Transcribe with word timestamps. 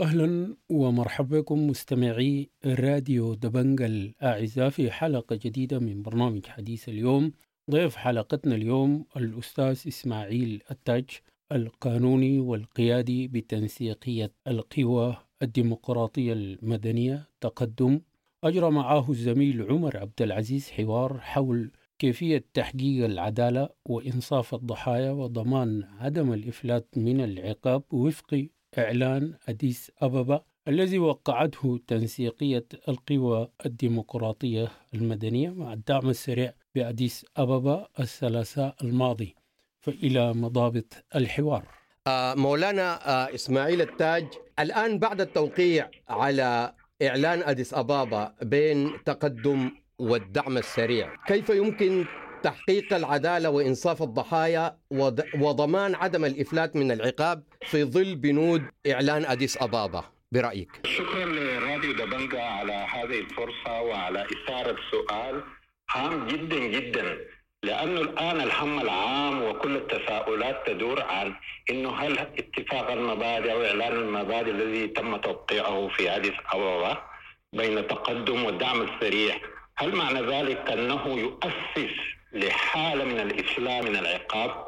أهلا 0.00 0.56
ومرحبا 0.70 1.40
بكم 1.40 1.66
مستمعي 1.66 2.50
راديو 2.66 3.34
دبنج 3.34 3.82
الأعزاء 3.82 4.68
في 4.70 4.90
حلقة 4.90 5.36
جديدة 5.36 5.78
من 5.78 6.02
برنامج 6.02 6.46
حديث 6.46 6.88
اليوم 6.88 7.32
ضيف 7.70 7.96
حلقتنا 7.96 8.54
اليوم 8.54 9.04
الأستاذ 9.16 9.82
إسماعيل 9.88 10.62
التاج 10.70 11.04
القانوني 11.52 12.38
والقيادي 12.38 13.28
بتنسيقية 13.28 14.32
القوى 14.46 15.16
الديمقراطية 15.42 16.32
المدنية 16.32 17.28
تقدم. 17.40 18.00
أجرى 18.44 18.70
معه 18.70 19.10
الزميل 19.10 19.62
عمر 19.62 19.96
عبد 19.96 20.22
العزيز 20.22 20.70
حوار 20.70 21.18
حول 21.20 21.70
كيفية 21.98 22.44
تحقيق 22.54 23.04
العدالة 23.04 23.68
وإنصاف 23.84 24.54
الضحايا 24.54 25.10
وضمان 25.10 25.82
عدم 25.98 26.32
الإفلات 26.32 26.88
من 26.96 27.20
العقاب 27.20 27.82
وفق 27.92 28.48
إعلان 28.78 29.34
أديس 29.48 29.92
أبابا 30.02 30.44
الذي 30.68 30.98
وقعته 30.98 31.80
تنسيقية 31.86 32.64
القوى 32.88 33.48
الديمقراطية 33.66 34.68
المدنية 34.94 35.50
مع 35.50 35.72
الدعم 35.72 36.08
السريع 36.08 36.52
بأديس 36.74 37.26
أبابا 37.36 37.88
الثلاثاء 38.00 38.74
الماضي. 38.82 39.34
فإلى 39.80 40.32
مضابط 40.32 41.04
الحوار. 41.16 41.62
آه، 42.06 42.34
مولانا 42.34 43.08
آه، 43.08 43.34
إسماعيل 43.34 43.80
التاج 43.80 44.26
الآن 44.58 44.98
بعد 44.98 45.20
التوقيع 45.20 45.90
على 46.08 46.72
إعلان 47.02 47.42
أديس 47.42 47.74
أبابا 47.74 48.34
بين 48.42 48.92
تقدم 49.04 49.70
والدعم 49.98 50.58
السريع 50.58 51.14
كيف 51.26 51.48
يمكن 51.50 52.04
تحقيق 52.42 52.94
العدالة 52.94 53.50
وإنصاف 53.50 54.02
الضحايا 54.02 54.76
وض- 54.90 55.24
وضمان 55.40 55.94
عدم 55.94 56.24
الإفلات 56.24 56.76
من 56.76 56.92
العقاب 56.92 57.42
في 57.66 57.84
ظل 57.84 58.14
بنود 58.14 58.62
إعلان 58.90 59.24
أديس 59.24 59.62
أبابا. 59.62 60.04
برأيك؟ 60.32 60.70
شكرا 60.86 61.24
لراديو 61.24 61.92
دبنجا 61.92 62.42
على 62.42 62.72
هذه 62.72 63.18
الفرصة 63.20 63.80
وعلى 63.82 64.26
إثارة 64.26 64.76
سؤال 64.90 65.42
هام 65.90 66.26
جدا 66.26 66.58
جدا 66.58 67.18
لأنه 67.62 68.00
الآن 68.00 68.40
الهم 68.40 68.80
العام 68.80 69.42
وكل 69.42 69.76
التساؤلات 69.76 70.66
تدور 70.66 71.02
عن 71.02 71.34
أنه 71.70 71.90
هل 71.96 72.18
اتفاق 72.18 72.90
المبادئ 72.90 73.52
أو 73.52 73.64
إعلان 73.64 73.92
المبادئ 73.92 74.50
الذي 74.50 74.86
تم 74.88 75.16
توقيعه 75.16 75.88
في 75.88 76.16
أديس 76.16 76.32
أبابا 76.52 77.02
بين 77.52 77.78
التقدم 77.78 78.44
والدعم 78.44 78.82
السريع 78.82 79.34
هل 79.76 79.94
معنى 79.96 80.20
ذلك 80.22 80.70
أنه 80.70 81.06
يؤسس 81.08 81.94
لحالة 82.36 83.04
من 83.04 83.20
الإسلام 83.20 83.84
من 83.84 83.96
العقاب. 83.96 84.66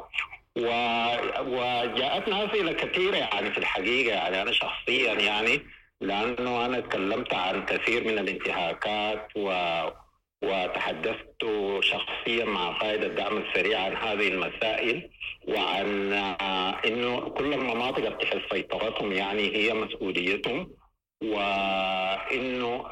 و... 0.57 0.67
وجاءتنا 1.39 2.45
اسئله 2.45 2.73
كثيره 2.73 3.15
يعني 3.15 3.51
في 3.51 3.57
الحقيقة. 3.57 4.15
يعني 4.15 4.41
أنا 4.41 4.51
شخصيا 4.51 5.13
يعني 5.13 5.61
لأنه 6.01 6.65
أنا 6.65 6.79
تكلمت 6.79 7.33
عن 7.33 7.65
كثير 7.65 8.03
من 8.07 8.19
الانتهاكات 8.19 9.27
و... 9.35 9.51
وتحدثت 10.43 11.45
شخصيا 11.79 12.45
مع 12.45 12.71
قائد 12.71 13.03
الدعم 13.03 13.37
السريع 13.37 13.79
عن 13.79 13.95
هذه 13.95 14.27
المسائل 14.27 15.09
وعن 15.47 16.13
آه، 16.13 16.79
إنه 16.85 17.19
كل 17.19 17.53
المناطق 17.53 18.17
تحت 18.17 18.37
سيطرتهم 18.51 19.11
يعني 19.11 19.55
هي 19.55 19.73
مسؤوليتهم. 19.73 20.71
وإنه 21.23 22.87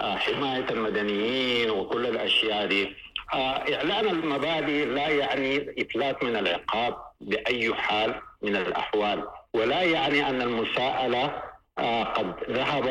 آه، 0.00 0.16
حماية 0.16 0.66
المدنيين 0.70 1.70
وكل 1.70 2.06
الأشياء 2.06 2.66
دي. 2.66 2.96
آه، 3.34 3.74
إعلان 3.74 4.08
المبادئ 4.08 4.84
لا 4.84 5.08
يعني 5.08 5.74
إفلات 5.82 6.24
من 6.24 6.36
العقاب 6.36 6.96
بأي 7.20 7.74
حال 7.74 8.14
من 8.42 8.56
الأحوال 8.56 9.24
ولا 9.54 9.82
يعني 9.82 10.28
أن 10.28 10.42
المساءلة 10.42 11.42
آه، 11.78 12.04
قد 12.04 12.34
ذهب 12.50 12.86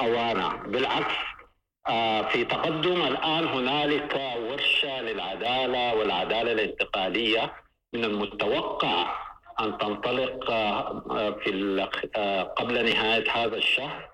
أوانا. 0.00 0.48
بالعكس 0.66 1.14
في 2.32 2.44
تقدم 2.44 3.02
الآن 3.02 3.44
هنالك 3.46 4.20
ورشة 4.36 5.00
للعدالة 5.00 5.94
والعدالة 5.94 6.52
الانتقالية 6.52 7.52
من 7.92 8.04
المتوقع 8.04 9.06
أن 9.60 9.78
تنطلق 9.78 10.44
في 11.44 11.88
قبل 12.58 12.84
نهاية 12.90 13.30
هذا 13.32 13.56
الشهر. 13.56 14.07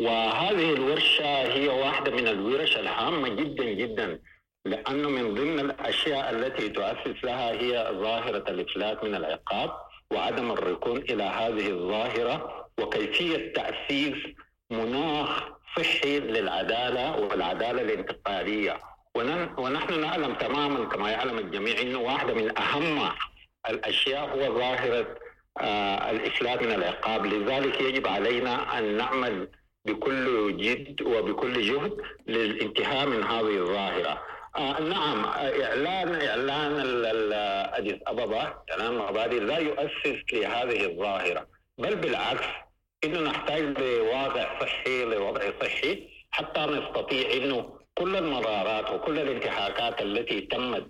وهذه 0.00 0.72
الورشة 0.72 1.42
هي 1.52 1.68
واحدة 1.68 2.10
من 2.10 2.28
الورش 2.28 2.76
الهامة 2.76 3.28
جدا 3.28 3.64
جدا 3.64 4.18
لأنه 4.64 5.08
من 5.08 5.34
ضمن 5.34 5.60
الأشياء 5.60 6.30
التي 6.30 6.68
تؤسس 6.68 7.24
لها 7.24 7.50
هي 7.52 7.90
ظاهرة 7.92 8.44
الإفلات 8.50 9.04
من 9.04 9.14
العقاب 9.14 9.70
وعدم 10.12 10.50
الركون 10.52 10.96
إلى 10.98 11.22
هذه 11.22 11.68
الظاهرة 11.68 12.66
وكيفية 12.80 13.52
تأسيس 13.52 14.16
مناخ 14.70 15.42
صحي 15.76 16.20
للعدالة 16.20 17.16
والعدالة 17.20 17.82
الانتقالية. 17.82 18.80
ونحن 19.58 20.00
نعلم 20.00 20.34
تماما 20.34 20.84
كما 20.84 21.10
يعلم 21.10 21.38
الجميع 21.38 21.80
أنه 21.80 21.98
واحدة 21.98 22.34
من 22.34 22.58
أهم 22.58 23.10
الأشياء 23.70 24.28
هو 24.28 24.58
ظاهرة 24.58 25.06
آه 25.60 26.10
الإفلات 26.10 26.62
من 26.62 26.72
العقاب. 26.72 27.26
لذلك 27.26 27.80
يجب 27.80 28.06
علينا 28.06 28.78
أن 28.78 28.96
نعمل 28.96 29.48
بكل 29.84 30.56
جد 30.56 31.02
وبكل 31.02 31.62
جهد 31.62 31.96
للانتهاء 32.26 33.06
من 33.06 33.22
هذه 33.24 33.56
الظاهرة. 33.58 34.22
آه 34.56 34.80
نعم 34.80 35.24
إعلان 35.24 36.14
إعلان 36.28 37.00
أديس 37.74 37.98
أبابا 38.06 38.54
إعلان 38.70 38.94
مبادئ 38.98 39.40
لا 39.40 39.58
يؤسس 39.58 40.18
لهذه 40.32 40.84
الظاهرة 40.86 41.46
بل 41.78 41.96
بالعكس 41.96 42.46
إنه 43.04 43.20
نحتاج 43.20 43.62
لواقع 43.78 44.60
صحي 44.60 45.04
لوضع 45.04 45.40
صحي 45.62 46.08
حتى 46.30 46.60
نستطيع 46.60 47.32
إنه 47.32 47.72
كل 47.94 48.16
المرارات 48.16 48.90
وكل 48.90 49.18
الانتهاكات 49.18 50.02
التي 50.02 50.40
تمت 50.40 50.86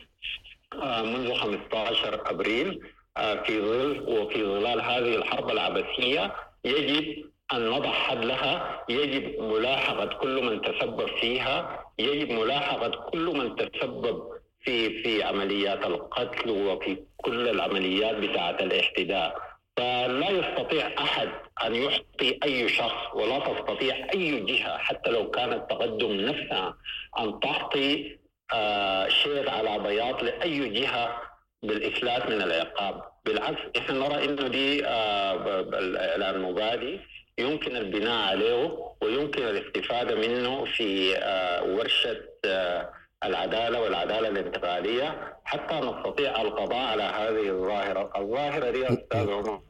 آه، 0.83 1.03
منذ 1.03 1.35
15 1.35 2.31
أبريل 2.31 2.81
آه، 3.17 3.43
في 3.43 3.61
ظل 3.61 4.01
وفي 4.09 4.45
ظلال 4.45 4.81
هذه 4.81 5.17
الحرب 5.17 5.51
العبثية 5.51 6.35
يجب 6.65 7.30
أن 7.53 7.71
نضع 7.71 7.91
حد 7.93 8.25
لها، 8.25 8.85
يجب 8.89 9.43
ملاحقه 9.43 10.07
كل 10.07 10.43
من 10.43 10.63
تسبب 10.63 11.07
فيها، 11.21 11.85
يجب 11.99 12.31
ملاحقه 12.31 12.89
كل 13.11 13.25
من 13.37 13.57
تسبب 13.57 14.23
في 14.61 15.03
في 15.03 15.23
عمليات 15.23 15.87
القتل 15.87 16.51
وفي 16.51 16.97
كل 17.17 17.49
العمليات 17.49 18.17
بتاعة 18.17 18.57
الاحتداء. 18.61 19.51
فلا 19.77 20.31
يستطيع 20.31 20.91
أحد 20.99 21.29
أن 21.65 21.75
يحصي 21.75 22.39
أي 22.45 22.69
شخص 22.69 23.15
ولا 23.15 23.39
تستطيع 23.39 24.07
أي 24.15 24.41
جهة 24.41 24.79
حتى 24.79 25.11
لو 25.11 25.31
كان 25.31 25.53
التقدم 25.53 26.13
نفسها 26.13 26.75
أن 27.19 27.41
تعطي 27.41 28.19
آه، 28.55 29.09
شيء 29.09 29.51
على 29.51 29.79
بياض 29.79 30.23
لأي 30.25 30.69
جهة 30.69 31.23
بالإفلات 31.63 32.27
من 32.31 32.43
العقاب، 32.43 33.03
بالعكس 33.25 33.61
إحنا 33.79 33.95
نرى 34.09 34.25
إنه 34.25 34.49
دي 34.49 34.87
آه، 34.87 35.61
الاعلان 35.61 36.35
المبادئ 36.35 36.99
يمكن 37.41 37.77
البناء 37.77 38.29
عليه 38.29 38.79
ويمكن 39.03 39.43
الاستفادة 39.43 40.15
منه 40.15 40.65
في 40.65 41.17
آه، 41.17 41.63
ورشة 41.63 42.21
آه، 42.45 42.91
العدالة 43.25 43.81
والعدالة 43.81 44.29
الانتقالية 44.29 45.37
حتى 45.45 45.75
نستطيع 45.75 46.43
القضاء 46.43 46.87
على 46.87 47.03
هذه 47.03 47.49
الظاهرة، 47.49 48.11
الظاهرة 48.17 48.71
دي 48.71 48.87
أستاذ 48.87 49.31
عمر 49.31 49.61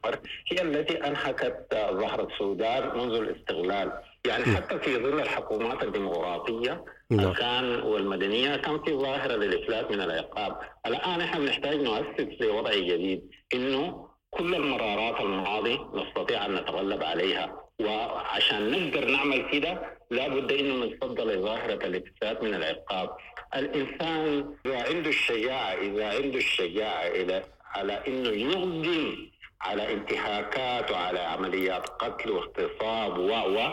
هي 0.53 0.63
التي 0.63 1.07
أنهكت 1.07 1.67
آه، 1.73 1.91
ظهر 1.91 2.29
السودان 2.29 2.99
منذ 2.99 3.15
الاستغلال، 3.15 3.93
يعني 4.27 4.45
حتى 4.45 4.79
في 4.79 4.97
ظل 4.97 5.21
الحكومات 5.21 5.83
الديمقراطية 5.83 6.85
نعم. 7.11 7.33
كان 7.33 7.83
والمدنية 7.83 8.57
كان 8.57 8.83
في 8.83 8.93
ظاهرة 8.95 9.37
للإفلات 9.37 9.91
من 9.91 10.01
العقاب، 10.01 10.57
الآن 10.87 11.21
إحنا 11.21 11.41
بنحتاج 11.41 11.81
نؤسس 11.81 12.41
لوضع 12.41 12.75
جديد 12.75 13.31
إنه 13.55 14.10
كل 14.31 14.55
المرارات 14.55 15.21
الماضي 15.21 15.79
نستطيع 15.95 16.47
أن 16.47 16.55
نتغلب 16.55 17.03
عليها 17.03 17.57
وعشان 17.81 18.71
نقدر 18.71 19.05
نعمل 19.11 19.51
كده 19.53 19.97
لابد 20.11 20.53
إنه 20.53 20.85
نتصدى 20.85 21.23
لظاهره 21.23 21.87
الافساد 21.87 22.45
من 22.45 22.55
العقاب. 22.55 23.17
الإنسان 23.57 24.55
إذا 24.67 24.83
عنده 24.83 25.11
الشجاعة 25.11 25.73
إذا 25.75 26.09
عنده 26.09 26.39
الشجاعة 26.39 27.07
إلى 27.07 27.43
على 27.75 27.93
إنه 28.09 28.29
يقدم 28.29 29.31
على 29.61 29.93
انتهاكات 29.93 30.91
وعلى 30.91 31.19
عمليات 31.21 31.89
قتل 31.89 32.31
واغتصاب 32.31 33.19
و 33.19 33.33
و 33.33 33.71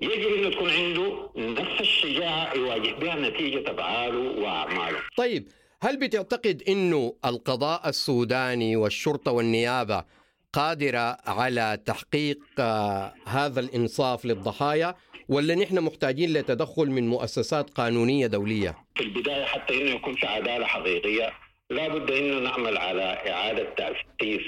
يجب 0.00 0.34
إنه 0.34 0.50
تكون 0.50 0.70
عنده 0.70 1.30
نفس 1.36 1.80
الشجاعة 1.80 2.54
يواجه 2.54 2.94
بها 2.94 3.14
نتيجة 3.14 3.70
أفعاله 3.70 4.42
وأعماله. 4.42 4.98
طيب 5.16 5.48
هل 5.82 5.96
بتعتقد 5.96 6.62
إنه 6.68 7.14
القضاء 7.24 7.88
السوداني 7.88 8.76
والشرطة 8.76 9.32
والنيابة 9.32 10.04
قادرة 10.52 11.16
على 11.26 11.78
تحقيق 11.86 12.38
آه، 12.58 13.14
هذا 13.26 13.60
الإنصاف 13.60 14.24
للضحايا 14.24 14.94
ولا 15.28 15.54
نحن 15.54 15.80
محتاجين 15.80 16.32
لتدخل 16.32 16.86
من 16.90 17.08
مؤسسات 17.08 17.70
قانونية 17.70 18.26
دولية؟ 18.26 18.76
في 18.94 19.02
البداية 19.02 19.44
حتى 19.44 19.82
إنه 19.82 19.90
يكون 19.90 20.14
في 20.14 20.26
عدالة 20.26 20.66
حقيقية 20.66 21.32
لابد 21.70 22.10
إنه 22.10 22.38
نعمل 22.38 22.78
على 22.78 23.02
إعادة 23.02 23.74
تأسيس 23.74 24.42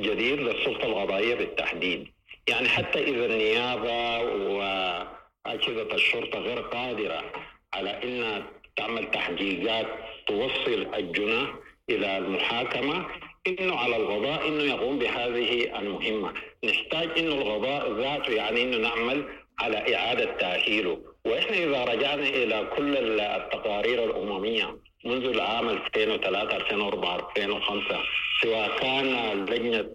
جديد 0.00 0.38
للسلطة 0.38 0.86
القضائيه 0.86 1.34
بالتحديد. 1.34 2.06
يعني 2.48 2.68
حتى 2.68 2.98
إذا 2.98 3.26
النيابة 3.26 4.18
وأجهزة 4.54 5.94
الشرطة 5.94 6.38
غير 6.38 6.60
قادرة 6.60 7.32
على 7.74 8.02
إنها 8.04 8.46
تعمل 8.76 9.10
تحقيقات 9.10 9.86
توصل 10.26 10.86
الجناه 10.94 11.48
إلى 11.90 12.18
المحاكمة 12.18 13.06
إنه 13.46 13.76
على 13.76 13.96
القضاء 13.96 14.48
إنه 14.48 14.62
يقوم 14.62 14.98
بهذه 14.98 15.78
المهمة، 15.78 16.32
نحتاج 16.64 17.08
إنه 17.18 17.34
القضاء 17.34 17.92
ذاته 17.92 18.32
يعني 18.32 18.62
إنه 18.62 18.76
نعمل 18.76 19.24
على 19.60 19.96
إعادة 19.96 20.24
تأهيله، 20.24 20.98
وإحنا 21.24 21.56
إذا 21.56 21.84
رجعنا 21.84 22.28
إلى 22.28 22.66
كل 22.76 22.96
التقارير 23.20 24.04
الأممية 24.04 24.76
منذ 25.04 25.24
العام 25.24 25.68
2003 25.68 26.56
2004 26.56 27.32
2005 27.36 27.98
سواء 28.42 28.78
كان 28.78 29.44
لجنة 29.46 29.90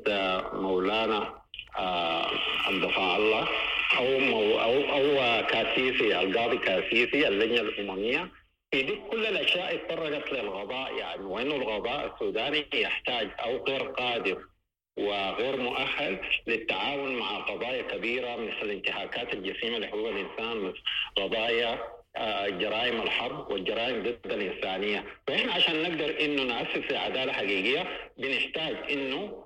مولانا 0.53 1.33
الدفاع 2.69 3.17
الله 3.17 3.47
أو 3.97 4.05
أو 4.61 4.73
أو 4.97 5.45
كاسيسي 5.47 6.19
القاضي 6.21 6.57
كاسيسي 6.57 7.27
اللجنة 7.27 7.61
الأممية 7.61 8.29
في 8.71 8.81
دي 8.83 8.95
كل 9.11 9.25
الأشياء 9.25 9.75
اتطرقت 9.75 10.33
للغضاء 10.33 10.95
يعني 10.97 11.23
وانه 11.23 11.55
الغضاء؟ 11.55 12.13
السوداني 12.13 12.65
يحتاج 12.73 13.29
أو 13.39 13.63
غير 13.63 13.83
قادر 13.83 14.45
وغير 14.97 15.57
مؤهل 15.57 16.19
للتعاون 16.47 17.15
مع 17.15 17.37
قضايا 17.37 17.81
كبيرة 17.81 18.35
مثل 18.35 18.61
الانتهاكات 18.61 19.33
الجسيمه 19.33 19.77
لحقوق 19.77 20.09
الإنسان 20.09 20.73
قضايا 21.15 21.79
جرائم 22.47 23.01
الحرب 23.01 23.51
والجرائم 23.51 24.03
ضد 24.03 24.31
الإنسانية، 24.31 25.05
فإحنا 25.27 25.53
عشان 25.53 25.83
نقدر 25.83 26.19
إنه 26.25 26.43
نأسس 26.43 26.93
عدالة 26.93 27.33
حقيقية 27.33 27.87
بنحتاج 28.17 28.75
إنه 28.91 29.45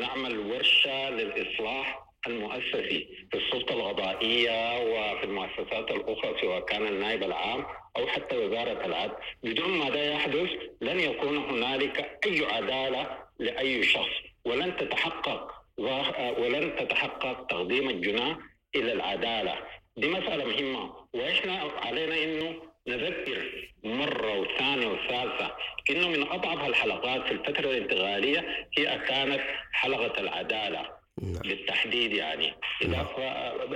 نعمل 0.00 0.38
ورشة 0.38 1.10
للإصلاح 1.10 2.03
المؤسسي 2.26 3.08
في 3.30 3.36
السلطة 3.38 3.74
القضائية 3.74 4.78
وفي 4.80 5.24
المؤسسات 5.24 5.90
الأخرى 5.90 6.40
سواء 6.40 6.60
كان 6.60 6.86
النائب 6.86 7.22
العام 7.22 7.66
أو 7.96 8.06
حتى 8.06 8.36
وزارة 8.36 8.86
العدل. 8.86 9.14
بدون 9.42 9.70
ما 9.70 9.88
ده 9.90 10.02
يحدث 10.12 10.50
لن 10.80 11.00
يكون 11.00 11.36
هنالك 11.36 12.18
أي 12.26 12.46
عدالة 12.46 13.18
لأي 13.38 13.82
شخص 13.82 14.12
ولن 14.44 14.76
تتحقق 14.76 15.52
ولن 16.38 16.76
تتحقق 16.76 17.46
تقديم 17.46 17.90
الجناح 17.90 18.36
إلى 18.76 18.92
العدالة. 18.92 19.54
دي 19.96 20.08
مسألة 20.08 20.44
مهمة 20.44 20.94
وإحنا 21.14 21.70
علينا 21.82 22.24
إنه 22.24 22.54
نذكر 22.88 23.68
مرة 23.84 24.38
وثانية 24.38 24.86
وثالثة 24.86 25.56
إنه 25.90 26.08
من 26.08 26.22
أضعف 26.22 26.68
الحلقات 26.68 27.22
في 27.26 27.32
الفترة 27.32 27.70
الانتقالية 27.70 28.68
هي 28.78 28.98
كانت 29.08 29.40
حلقة 29.72 30.20
العدالة. 30.20 31.03
نعم. 31.22 31.42
بالتحديد 31.42 32.12
يعني. 32.12 32.54
إذا 32.82 33.06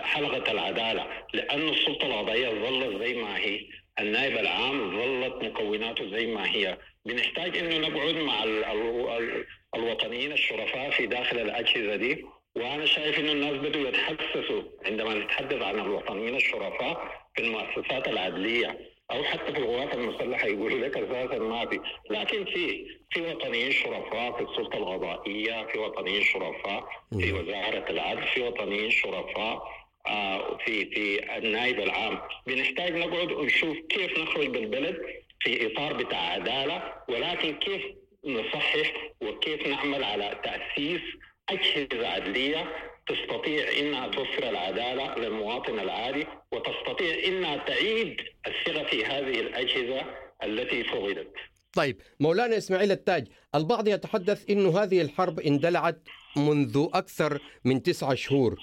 حلقة 0.01 0.53
العدالة 0.53 1.07
لأن 1.35 1.69
السلطة 1.69 2.07
القضائية 2.07 2.49
ظلت 2.49 3.03
زي 3.03 3.15
ما 3.15 3.39
هي 3.39 3.61
النائب 4.01 4.37
العام 4.39 4.91
ظلت 5.01 5.45
مكوناته 5.45 6.11
زي 6.11 6.27
ما 6.27 6.51
هي. 6.55 6.79
بنحتاج 7.05 7.57
إنه 7.57 7.89
نقعد 7.89 8.15
مع 8.15 8.45
ال 8.45 8.65
ال 8.65 9.45
الوطنيين 9.75 10.33
الشرفاء 10.33 10.91
في 10.91 11.07
داخل 11.07 11.39
الأجهزة 11.39 11.97
دي 11.97 12.25
وأنا 12.57 12.87
شايف 12.87 13.19
إنه 13.19 13.33
الناس 13.33 13.53
بدوا 13.53 13.89
يتحسسوا 13.89 14.63
عندما 14.87 15.15
نتحدث 15.15 15.63
عن 15.63 15.79
الوطنيين 15.79 16.37
الشرفاء 16.37 17.27
في 17.37 17.43
المؤسسات 17.43 18.09
العدلية. 18.09 18.79
أو 19.11 19.25
حتى 19.25 19.53
في 19.53 19.59
القوات 19.59 19.95
المسلحة 19.95 20.47
يقولوا 20.47 20.79
لك 20.79 20.97
أساسا 20.97 21.39
ما 21.39 21.67
في، 21.67 21.81
لكن 22.11 22.45
في 22.45 22.87
في 23.11 23.21
وطنيين 23.21 23.73
شرفاء 23.73 24.33
في 24.33 24.43
السلطة 24.51 24.77
القضائيه، 24.77 25.67
في 25.67 25.79
وطنيين 25.79 26.23
شرفاء 26.23 26.89
في 27.21 27.33
وزارة 27.33 27.91
العدل، 27.91 28.23
في 28.27 28.41
وطنيين 28.43 28.91
شرفاء 28.91 29.63
آه 30.07 30.57
في 30.65 30.85
في 30.85 31.37
النائب 31.39 31.81
العام، 31.81 32.19
بنحتاج 32.47 32.93
نقعد 32.97 33.33
ونشوف 33.33 33.77
كيف 33.89 34.19
نخرج 34.19 34.47
بالبلد 34.47 34.97
في 35.41 35.67
إطار 35.67 35.93
بتاع 35.93 36.19
عدالة 36.19 36.93
ولكن 37.09 37.55
كيف 37.59 37.83
نصحح 38.25 38.93
وكيف 39.21 39.67
نعمل 39.67 40.05
على 40.05 40.41
تأسيس 40.45 41.01
أجهزة 41.49 42.09
عدلية 42.09 42.73
تستطيع 43.09 43.79
إنها 43.79 44.09
توفر 44.09 44.49
العدالة 44.49 45.19
للمواطن 45.19 45.79
العادي 45.79 46.27
وتستطيع 46.53 47.25
إنها 47.27 47.57
تعيد 47.57 48.17
الثقة 48.47 48.85
في 48.85 49.05
هذه 49.05 49.41
الأجهزة 49.41 50.05
التي 50.43 50.85
فقدت. 50.85 51.33
طيب 51.73 52.01
مولانا 52.21 52.57
إسماعيل 52.57 52.93
التاج، 52.93 53.27
البعض 53.55 53.89
يتحدث 53.89 54.51
انه 54.51 54.83
هذه 54.83 55.01
الحرب 55.03 55.41
اندلعت 55.41 56.03
منذ 56.37 56.89
أكثر 56.95 57.39
من 57.65 57.83
تسعة 57.83 58.15
شهور 58.15 58.57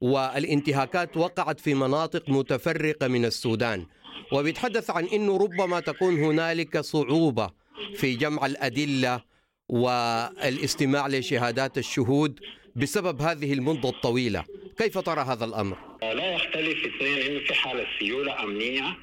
والانتهاكات 0.00 1.16
وقعت 1.16 1.60
في 1.60 1.74
مناطق 1.74 2.28
متفرقة 2.28 3.08
من 3.08 3.24
السودان 3.24 3.86
وبيتحدث 4.32 4.90
عن 4.90 5.04
انه 5.04 5.36
ربما 5.36 5.80
تكون 5.80 6.24
هنالك 6.24 6.80
صعوبة 6.80 7.50
في 7.94 8.14
جمع 8.14 8.46
الأدلة 8.46 9.22
والاستماع 9.68 11.06
لشهادات 11.08 11.78
الشهود 11.78 12.40
بسبب 12.78 13.20
هذه 13.22 13.52
المدة 13.52 13.88
الطويلة. 13.88 14.44
كيف 14.78 14.98
ترى 14.98 15.20
هذا 15.20 15.44
الأمر؟ 15.44 15.76
لا 16.02 16.34
يختلف 16.34 16.86
اثنين 16.86 17.18
أنه 17.18 17.40
في 17.44 17.54
حالة 17.54 17.86
سيولة 17.98 18.42
أمنية 18.42 18.96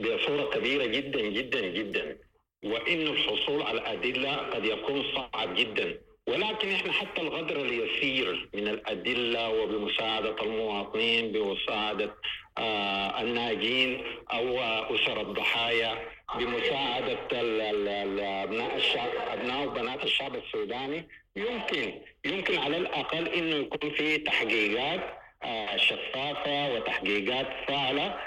بصورة 0.00 0.50
كبيرة 0.54 0.86
جدا 0.86 1.20
جدا 1.20 1.60
جدا. 1.60 2.18
وأن 2.64 3.02
الحصول 3.06 3.62
على 3.62 3.78
الأدلة 3.80 4.36
قد 4.36 4.64
يكون 4.64 5.04
صعب 5.14 5.54
جدا. 5.54 5.98
ولكن 6.26 6.68
إحنا 6.68 6.92
حتى 6.92 7.20
القدر 7.20 7.60
اليسير 7.60 8.48
من 8.54 8.68
الأدلة 8.68 9.48
وبمساعدة 9.48 10.36
المواطنين 10.42 11.32
بمساعدة 11.32 12.14
آه 12.58 13.20
الناجين 13.22 14.02
أو 14.32 14.58
أسر 14.94 15.20
الضحايا 15.20 15.98
بمساعدة 16.38 17.18
أبناء 18.44 18.76
الشعب 18.76 19.10
أبناء 19.32 19.66
وبنات 19.66 20.04
الشعب 20.04 20.36
السوداني. 20.36 21.08
يمكن 21.36 21.92
يمكن 22.24 22.58
على 22.58 22.76
الأقل 22.76 23.28
انه 23.28 23.56
يكون 23.56 23.90
في 23.90 24.18
تحقيقات 24.18 25.00
آه 25.42 25.76
شفافة 25.76 26.74
وتحقيقات 26.74 27.46
فاعله 27.68 28.18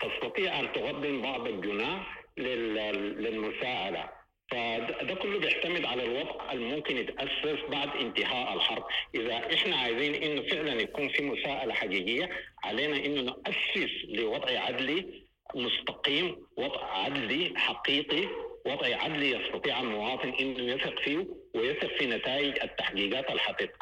تستطيع 0.00 0.60
أن 0.60 0.72
تقدم 0.72 1.22
بعض 1.22 1.46
الجناح 1.46 2.24
للمساءله 2.38 4.08
فده 4.50 5.14
كله 5.14 5.38
بيعتمد 5.38 5.84
على 5.84 6.02
الوضع 6.04 6.52
الممكن 6.52 6.96
يتأسس 6.96 7.60
بعد 7.68 7.88
انتهاء 8.00 8.54
الحرب، 8.54 8.84
إذا 9.14 9.54
إحنا 9.54 9.76
عايزين 9.76 10.14
انه 10.14 10.42
فعلا 10.42 10.72
يكون 10.82 11.08
في 11.08 11.22
مساءلة 11.22 11.74
حقيقية 11.74 12.30
علينا 12.64 12.96
انه 12.96 13.22
ناسس 13.46 13.90
لوضع 14.08 14.60
عدلي 14.60 15.19
مستقيم، 15.54 16.36
وضع 16.56 16.84
عدلي 16.84 17.52
حقيقي، 17.56 18.28
وضع 18.66 18.96
عدلي 19.02 19.30
يستطيع 19.30 19.80
المواطن 19.80 20.28
إنه 20.40 20.74
يثق 20.74 21.00
فيه 21.00 21.26
ويثق 21.54 21.98
في 21.98 22.06
نتائج 22.06 22.58
التحقيقات 22.62 23.30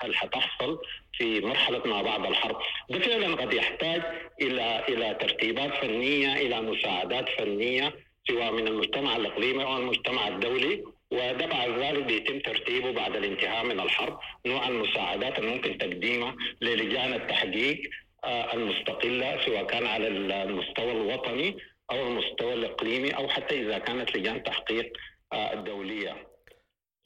اللي 0.04 0.16
حتحصل 0.16 0.78
في 1.12 1.40
مرحلة 1.40 1.82
ما 1.86 2.02
بعد 2.02 2.26
الحرب، 2.26 2.56
ده 2.90 2.98
فعلا 2.98 3.34
قد 3.34 3.54
يحتاج 3.54 4.02
إلى 4.42 4.84
إلى 4.88 5.16
ترتيبات 5.20 5.74
فنية، 5.74 6.32
إلى 6.32 6.60
مساعدات 6.60 7.28
فنية 7.28 7.94
سواء 8.28 8.52
من 8.52 8.66
المجتمع 8.68 9.16
الإقليمي 9.16 9.64
أو 9.64 9.76
المجتمع 9.76 10.28
الدولي 10.28 10.84
وده 11.10 11.46
بعد 11.46 11.70
ذلك 11.78 12.04
بيتم 12.04 12.38
ترتيبه 12.38 12.90
بعد 12.92 13.16
الانتهاء 13.16 13.64
من 13.64 13.80
الحرب 13.80 14.18
نوع 14.46 14.68
المساعدات 14.68 15.38
الممكن 15.38 15.78
تقديمها 15.78 16.36
للجان 16.60 17.12
التحقيق 17.12 17.80
المستقلة 18.28 19.44
سواء 19.46 19.66
كان 19.66 19.86
على 19.86 20.08
المستوى 20.42 20.92
الوطني 20.92 21.56
أو 21.90 22.06
المستوى 22.06 22.54
الإقليمي 22.54 23.10
أو 23.10 23.28
حتى 23.28 23.62
إذا 23.62 23.78
كانت 23.78 24.16
لجان 24.16 24.42
تحقيق 24.42 24.92
الدولية. 25.32 26.16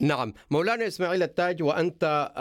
نعم، 0.01 0.33
مولانا 0.51 0.87
إسماعيل 0.87 1.23
التاج 1.23 1.63
وأنت 1.63 2.31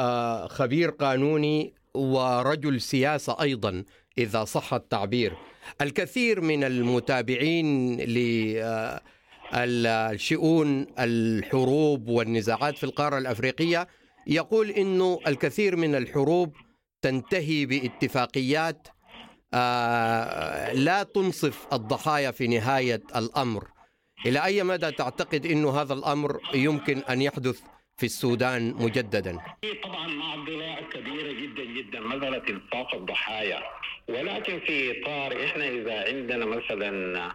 خبير 0.50 0.90
قانوني 0.90 1.74
ورجل 1.94 2.80
سياسة 2.80 3.42
أيضا 3.42 3.84
إذا 4.18 4.44
صح 4.44 4.74
التعبير. 4.74 5.32
الكثير 5.80 6.40
من 6.40 6.64
المتابعين 6.64 7.96
للشؤون 9.54 10.86
الحروب 10.98 12.08
والنزاعات 12.08 12.78
في 12.78 12.84
القارة 12.84 13.18
الأفريقية 13.18 13.88
يقول 14.26 14.70
إنه 14.70 15.18
الكثير 15.26 15.76
من 15.76 15.94
الحروب 15.94 16.56
تنتهي 17.02 17.66
باتفاقيات 17.66 18.88
آه، 19.54 20.72
لا 20.72 21.02
تنصف 21.02 21.66
الضحايا 21.72 22.30
في 22.30 22.46
نهاية 22.46 23.02
الأمر. 23.16 23.64
إلى 24.26 24.44
أي 24.44 24.62
مدى 24.62 24.90
تعتقد 24.90 25.46
إنه 25.46 25.80
هذا 25.80 25.94
الأمر 25.94 26.40
يمكن 26.54 26.98
أن 26.98 27.22
يحدث 27.22 27.60
في 27.96 28.06
السودان 28.06 28.74
مجددا؟ 28.74 29.38
طبعا 29.84 30.06
معضله 30.06 30.76
كبيره 30.92 31.32
جدا 31.32 31.64
جدا 31.64 32.00
مساله 32.00 32.42
انصاف 32.50 32.94
الضحايا. 32.94 33.62
ولكن 34.08 34.60
في 34.60 35.02
إطار 35.02 35.44
إحنا 35.44 35.68
إذا 35.68 36.08
عندنا 36.08 36.44
مثلا 36.44 37.32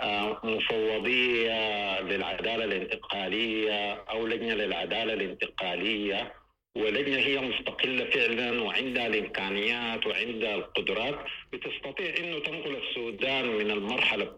آه، 0.00 0.40
مفوضية 0.44 2.00
للعدالة 2.00 2.64
الانتقالية 2.64 3.94
أو 3.94 4.26
لجنة 4.26 4.54
للعدالة 4.54 5.14
ولجنة 6.76 7.18
هي 7.18 7.38
مستقلة 7.40 8.04
فعلا 8.04 8.62
وعندها 8.62 9.06
الإمكانيات 9.06 10.06
وعندها 10.06 10.54
القدرات 10.54 11.18
بتستطيع 11.52 12.14
إنه 12.18 12.38
تنقل 12.38 12.76
السودان 12.76 13.48
من 13.48 13.70
المرحلة 13.70 14.32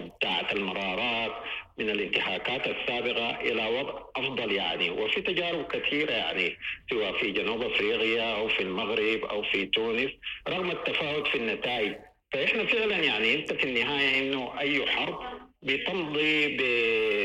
بتاعة 0.00 0.52
المرارات 0.52 1.32
من 1.78 1.90
الانتهاكات 1.90 2.66
السابقة 2.66 3.40
إلى 3.40 3.66
وضع 3.78 4.02
أفضل 4.16 4.52
يعني. 4.52 4.90
وفي 4.90 5.20
تجارب 5.20 5.66
كثيرة 5.66 6.12
يعني 6.12 6.56
سواء 6.90 7.12
في 7.18 7.30
جنوب 7.30 7.62
أفريقيا 7.62 8.34
أو 8.36 8.48
في 8.48 8.60
المغرب 8.62 9.24
أو 9.24 9.42
في 9.42 9.66
تونس 9.66 10.10
رغم 10.48 10.70
التفاوت 10.70 11.28
في 11.28 11.34
النتائج. 11.38 11.94
فإحنا 12.32 12.66
فعلا 12.66 12.96
يعني 12.96 13.34
أنت 13.34 13.52
في 13.52 13.64
النهاية 13.64 14.18
إنه 14.18 14.60
أي 14.60 14.86
حرب 14.86 15.18
بتمضي 15.62 16.56
ب... 16.56 16.60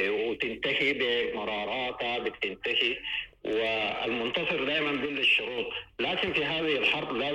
وتنتهي 0.09 0.93
بمراراتها 0.93 2.19
بتنتهي 2.19 2.97
والمنتصر 3.45 4.63
دائما 4.63 4.91
ضمن 4.91 5.17
الشروط. 5.17 5.65
لكن 5.99 6.33
في 6.33 6.45
هذه 6.45 6.77
الحرب 6.77 7.15
لا 7.17 7.31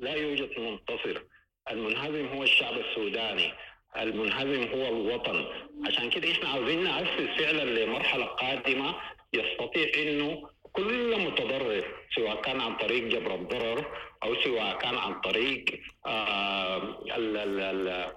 لا 0.00 0.14
يوجد 0.14 0.60
منتصر. 0.60 1.22
المنهزم 1.70 2.26
هو 2.26 2.42
الشعب 2.42 2.78
السوداني. 2.78 3.52
المنهزم 3.96 4.62
هو 4.74 4.88
الوطن. 4.88 5.44
عشان 5.86 6.10
كده 6.10 6.30
إحنا 6.32 6.48
عاوزين 6.48 6.84
نأسس 6.84 7.38
فعلا 7.38 7.64
لمرحلة 7.84 8.24
قادمة 8.24 8.94
يستطيع 9.32 9.88
إنه 10.02 10.48
كل 10.72 11.20
متضرر 11.20 11.84
سواء 12.16 12.40
كان 12.42 12.60
عن 12.60 12.76
طريق 12.76 13.04
جبر 13.04 13.34
الضرر 13.34 13.84
أو 14.22 14.34
سواء 14.34 14.78
كان 14.78 14.96
عن 14.96 15.20
طريق 15.20 15.64
آه 16.06 16.76
ال 17.16 17.36
ال 17.36 17.60
ال 17.60 18.12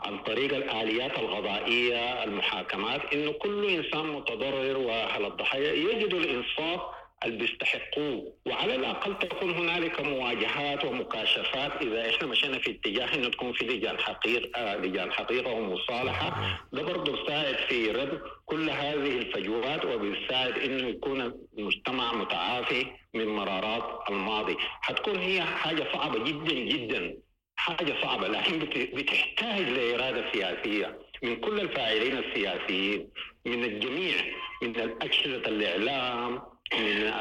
عن 0.00 0.18
طريق 0.18 0.54
الآليات 0.54 1.18
الغضائية 1.18 2.24
المحاكمات 2.24 3.14
إنه 3.14 3.32
كل 3.32 3.64
إنسان 3.70 4.06
متضرر 4.06 4.76
وأهل 4.78 5.24
الضحايا 5.24 5.72
يجدوا 5.72 6.18
الإنصاف 6.18 6.80
اللي 7.24 7.36
بيستحقوه. 7.38 8.32
وعلى 8.46 8.74
الأقل 8.74 9.18
تكون 9.18 9.50
هنالك 9.50 10.00
مواجهات 10.00 10.84
ومكاشفات 10.84 11.72
إذا 11.82 12.10
إحنا 12.10 12.26
مشينا 12.28 12.58
في 12.58 12.70
اتجاه 12.70 13.14
إنه 13.14 13.28
تكون 13.28 13.52
في 13.52 13.64
لجان 13.64 13.98
حقيقة 13.98 14.58
آه 14.60 14.76
لجان 14.76 15.12
حقيقة 15.12 15.50
ومصالحة. 15.52 16.58
ده 16.72 16.82
برضه 16.82 17.12
بيساعد 17.12 17.54
في 17.68 17.90
رد 17.90 18.20
كل 18.46 18.70
هذه 18.70 19.18
الفجوات 19.18 19.84
وبيساعد 19.84 20.58
إنه 20.58 20.88
يكون 20.88 21.32
المجتمع 21.58 22.14
متعافي 22.14 22.86
من 23.14 23.26
مرارات 23.26 24.10
الماضي. 24.10 24.56
حتكون 24.60 25.16
هي 25.18 25.42
حاجة 25.42 25.86
صعبة 25.92 26.24
جدا 26.24 26.54
جدا. 26.54 27.16
حاجة 27.66 27.94
صعبة 28.02 28.28
لكن 28.28 28.58
بتحتاج 28.94 29.60
لإرادة 29.60 30.32
سياسية 30.32 30.98
من 31.22 31.36
كل 31.36 31.60
الفاعلين 31.60 32.18
السياسيين 32.18 33.08
من 33.46 33.64
الجميع 33.64 34.14
من 34.62 34.76
الاجهزه 34.76 35.36
الإعلام 35.48 36.42
من 36.72 37.12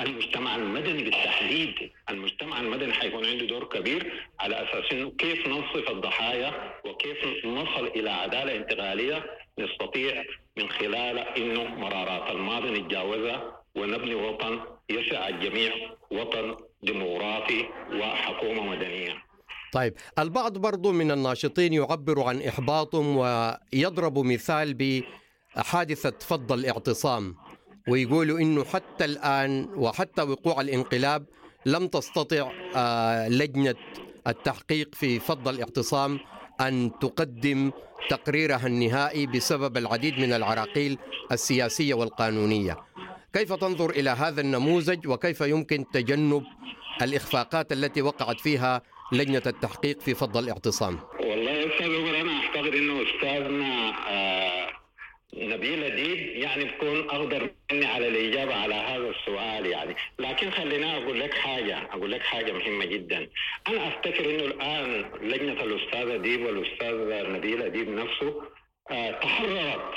المجتمع 0.00 0.56
المدني 0.56 1.02
بالتحديد. 1.04 1.90
المجتمع 2.10 2.60
المدني 2.60 2.92
حيكون 2.92 3.26
عنده 3.26 3.46
دور 3.46 3.64
كبير 3.64 4.28
على 4.40 4.56
أساس 4.56 4.92
إنه 4.92 5.10
كيف 5.10 5.48
ننصف 5.48 5.90
الضحايا 5.90 6.74
وكيف 6.84 7.44
نصل 7.44 7.86
إلى 7.86 8.10
عدالة 8.10 8.56
انتقالية 8.56 9.24
نستطيع 9.58 10.24
من 10.56 10.68
خلال 10.68 11.18
إنه 11.18 11.64
مرارات 11.64 12.30
الماضي 12.30 12.70
نتجاوزها 12.70 13.62
ونبني 13.74 14.14
وطن 14.14 14.60
يسع 14.90 15.28
الجميع 15.28 15.72
وطن 16.10 16.56
ديمقراطي 16.82 17.68
وحكومة 17.92 18.62
مدنية. 18.62 19.25
طيب 19.72 19.94
البعض 20.18 20.58
برضو 20.58 20.92
من 20.92 21.10
الناشطين 21.10 21.72
يعبر 21.72 22.22
عن 22.22 22.42
إحباطهم 22.42 23.16
ويضرب 23.16 24.18
مثال 24.18 24.74
بحادثة 25.54 26.14
فض 26.20 26.52
الاعتصام 26.52 27.34
ويقولوا 27.88 28.38
إنه 28.38 28.64
حتى 28.64 29.04
الآن 29.04 29.68
وحتى 29.76 30.22
وقوع 30.22 30.60
الانقلاب 30.60 31.26
لم 31.66 31.86
تستطع 31.86 32.52
آه، 32.76 33.28
لجنة 33.28 33.74
التحقيق 34.26 34.94
في 34.94 35.20
فض 35.20 35.48
الاعتصام 35.48 36.20
أن 36.60 36.90
تقدم 37.00 37.70
تقريرها 38.08 38.66
النهائي 38.66 39.26
بسبب 39.26 39.76
العديد 39.76 40.18
من 40.18 40.32
العراقيل 40.32 40.98
السياسية 41.32 41.94
والقانونية. 41.94 42.76
كيف 43.32 43.52
تنظر 43.52 43.90
إلى 43.90 44.10
هذا 44.10 44.40
النموذج 44.40 45.08
وكيف 45.08 45.40
يمكن 45.40 45.84
تجنب 45.92 46.42
الإخفاقات 47.02 47.72
التي 47.72 48.02
وقعت 48.02 48.40
فيها 48.40 48.82
لجنة 49.12 49.42
التحقيق 49.46 50.00
في 50.00 50.14
فض 50.14 50.36
الاعتصام. 50.36 50.98
والله 51.20 51.50
يا 51.50 51.66
أستاذ 51.74 51.96
عمر 51.96 52.20
أنا 52.20 52.32
أعتقد 52.32 52.74
أنه 52.74 53.02
أستاذنا 53.02 53.94
آه 54.08 54.66
نبيل 55.34 55.84
أديب 55.84 56.18
يعني 56.36 56.64
بكون 56.64 57.10
أقدر 57.10 57.50
مني 57.72 57.86
على 57.86 58.08
الإجابة 58.08 58.54
على 58.54 58.74
هذا 58.74 59.08
السؤال 59.10 59.66
يعني. 59.66 59.94
لكن 60.18 60.50
خلينا 60.50 60.96
أقول 60.96 61.20
لك 61.20 61.34
حاجة 61.34 61.78
أقول 61.92 62.12
لك 62.12 62.22
حاجة 62.22 62.52
مهمة 62.52 62.84
جدا. 62.84 63.28
أنا 63.68 63.88
أفتكر 63.88 64.24
أنه 64.30 64.44
الآن 64.44 65.10
لجنة 65.22 65.62
الأستاذ 65.62 66.10
أديب 66.10 66.40
والأستاذ 66.46 66.94
نبيل 67.32 67.62
أديب 67.62 67.88
نفسه 67.88 68.42
آه 68.90 69.10
تحررت 69.10 69.94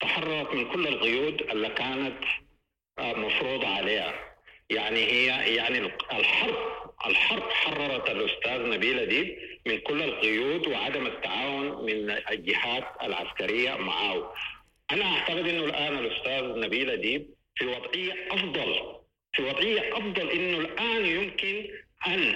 تحررت 0.00 0.54
من 0.54 0.70
كل 0.72 0.86
القيود 0.88 1.42
اللي 1.42 1.68
كانت 1.68 2.18
آه 2.98 3.12
مفروضة 3.14 3.66
عليها. 3.66 4.14
يعني 4.70 5.04
هي 5.04 5.54
يعني 5.56 5.78
الحرب 6.12 6.54
الحرب 7.06 7.50
حررت 7.50 8.10
الأستاذ 8.10 8.70
نبيل 8.70 8.98
أديب 8.98 9.38
من 9.66 9.78
كل 9.78 10.02
القيود 10.02 10.66
وعدم 10.68 11.06
التعاون 11.06 11.84
من 11.86 12.10
الجهات 12.30 12.84
العسكرية 13.02 13.74
معه. 13.74 14.34
أنا 14.92 15.04
أعتقد 15.04 15.48
إنه 15.48 15.64
الآن 15.64 15.98
الأستاذ 15.98 16.60
نبيل 16.60 16.90
أديب 16.90 17.26
في 17.56 17.66
وضعية 17.66 18.28
أفضل 18.30 18.96
في 19.32 19.42
وضعية 19.42 19.96
أفضل 19.96 20.30
إنه 20.30 20.58
الآن 20.58 21.06
يمكن 21.06 21.68
أن 22.06 22.34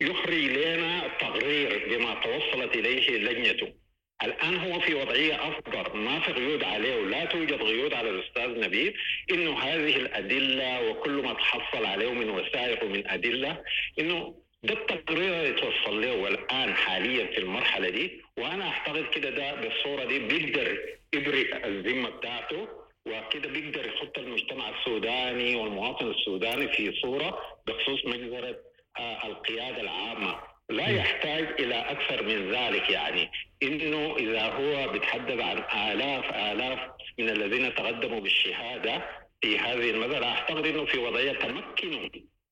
يخرج 0.00 0.44
لنا 0.44 1.08
تقرير 1.20 1.88
بما 1.88 2.14
توصلت 2.14 2.76
إليه 2.76 3.18
لجنته. 3.18 3.83
الآن 4.24 4.56
هو 4.56 4.80
في 4.80 4.94
وضعية 4.94 5.34
افضل 5.48 5.96
ما 5.98 6.20
في 6.20 6.32
قيود 6.32 6.64
عليه 6.64 6.96
ولا 6.96 7.24
توجد 7.24 7.62
قيود 7.62 7.94
على 7.94 8.10
الأستاذ 8.10 8.60
نبيل. 8.60 8.94
إنه 9.30 9.58
هذه 9.58 9.96
الأدلة 9.96 10.90
وكل 10.90 11.10
ما 11.22 11.32
تحصل 11.32 11.84
عليه 11.86 12.10
من 12.10 12.30
وثائق 12.30 12.84
ومن 12.84 13.08
أدلة 13.08 13.62
إنه 13.98 14.34
ده 14.62 14.74
التقرير 14.74 15.32
اللي 15.40 15.52
توصل 15.60 16.02
له 16.02 16.28
الان 16.28 16.74
حاليا 16.74 17.26
في 17.26 17.38
المرحلة 17.38 17.88
دي. 17.88 18.22
وأنا 18.38 18.68
أعتقد 18.68 19.06
كده 19.14 19.30
ده 19.30 19.54
بالصورة 19.54 20.04
دي 20.04 20.18
بيقدر 20.18 20.78
يبرئ 21.14 21.66
الذمة 21.66 22.10
بتاعته 22.10 22.68
وكده 23.06 23.48
بيقدر 23.48 23.86
يحط 23.86 24.18
المجتمع 24.18 24.68
السوداني 24.78 25.56
والمواطن 25.56 26.10
السوداني 26.10 26.68
في 26.72 26.92
صورة 27.02 27.38
بخصوص 27.66 28.06
مجزره 28.06 28.56
آه 28.98 29.26
القيادة 29.26 29.80
العامة. 29.80 30.53
لا 30.70 30.88
يحتاج 30.88 31.60
إلى 31.60 31.74
أكثر 31.74 32.22
من 32.22 32.52
ذلك 32.52 32.90
يعني. 32.90 33.30
إنه 33.62 34.16
إذا 34.16 34.42
هو 34.42 34.92
بيتحدث 34.92 35.40
عن 35.40 35.58
آلاف 35.92 36.34
آلاف 36.34 36.78
من 37.18 37.28
الذين 37.30 37.74
تقدموا 37.74 38.20
بالشهادة 38.20 39.02
في 39.40 39.58
هذه 39.58 39.90
المساله 39.90 40.26
أعتقد 40.28 40.66
إنه 40.66 40.84
في 40.84 40.98
وضعية 40.98 41.32
تمكنوا. 41.32 42.08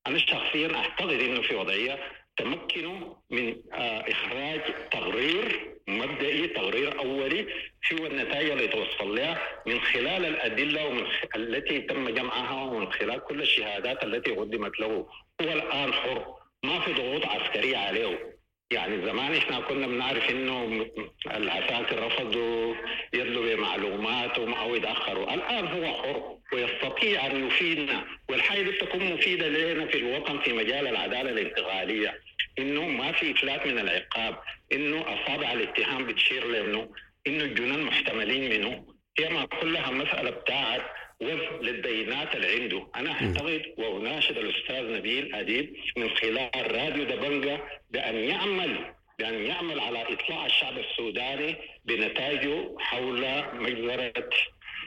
أنا 0.06 0.18
شخصيا 0.18 0.76
أعتقد 0.76 1.20
إنه 1.20 1.42
في 1.42 1.54
وضعية 1.54 1.98
تمكنوا 2.36 3.14
من 3.30 3.56
إخراج 3.72 4.60
تقرير 4.90 5.72
مبدئي 5.88 6.48
تقرير 6.48 6.98
أولي 6.98 7.46
شو 7.80 8.06
النتائج 8.06 8.50
اللي 8.50 8.68
توصل 8.68 9.16
لها 9.16 9.62
من 9.66 9.80
خلال 9.80 10.24
الأدلة 10.24 10.86
ومن 10.86 11.06
التي 11.36 11.80
تم 11.80 12.08
جمعها 12.08 12.62
ومن 12.64 12.92
خلال 12.92 13.24
كل 13.24 13.40
الشهادات 13.40 14.04
التي 14.04 14.30
قدمت 14.30 14.80
له. 14.80 15.06
هو 15.42 15.52
الآن 15.52 15.92
حر. 15.92 16.41
ما 16.64 16.80
في 16.80 16.92
ضغوط 16.92 17.26
عسكرية 17.26 17.76
عليه 17.76 18.32
يعني 18.70 19.06
زمان 19.06 19.34
إحنا 19.34 19.60
كنا 19.60 19.86
بنعرف 19.86 20.30
إنه 20.30 20.86
العساكر 21.26 22.06
رفضوا 22.06 22.74
يدلوا 23.12 23.54
بمعلومات 23.54 24.38
أو 24.38 24.74
يتأخروا، 24.74 25.34
الآن 25.34 25.66
هو 25.66 25.94
حر 25.94 26.38
ويستطيع 26.52 27.26
أن 27.26 27.46
يفيدنا 27.46 28.04
والحاجة 28.28 28.62
دي 28.62 28.72
تكون 28.72 29.12
مفيدة 29.12 29.48
لنا 29.48 29.86
في 29.86 29.98
الوطن 29.98 30.38
في 30.38 30.52
مجال 30.52 30.86
العدالة 30.86 31.30
الانتقالية. 31.30 32.20
إنه 32.58 32.88
ما 32.88 33.12
في 33.12 33.30
إفلات 33.32 33.66
من 33.66 33.78
العقاب، 33.78 34.38
إنه 34.72 35.00
اصابع 35.00 35.52
الاتهام 35.52 36.06
بتشير 36.06 36.46
لإنه 36.46 36.88
إنه 37.26 37.44
الجنان 37.44 37.82
محتملين 37.82 38.50
منه. 38.60 38.86
هي 39.18 39.28
ما 39.28 39.44
كلها 39.46 39.90
مسألة 39.90 40.30
بتاعت 40.30 40.82
وفق 41.22 41.60
للبيانات 41.62 42.34
اللي 42.34 42.62
عنده. 42.62 42.86
أنا 42.96 43.12
أعتقد 43.12 43.62
وأناشد 43.78 44.36
الأستاذ 44.36 44.92
نبيل 44.96 45.34
أديب 45.34 45.74
من 45.96 46.08
خلال 46.10 46.50
راديو 46.74 47.04
دبنجا 47.04 47.60
بأن 47.90 48.14
يعمل 48.14 48.94
بأن 49.18 49.34
يعمل 49.34 49.80
على 49.80 50.02
إطلاع 50.12 50.46
الشعب 50.46 50.78
السوداني 50.78 51.56
بنتائجه 51.84 52.74
حول 52.78 53.20
مجزرة 53.54 54.12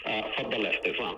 آه، 0.08 0.36
فض 0.38 0.54
الاحتفال 0.54 1.16